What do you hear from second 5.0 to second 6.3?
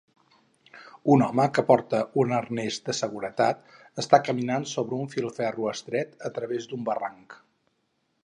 un filferro estret